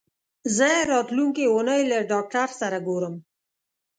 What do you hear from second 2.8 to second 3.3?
ګورم.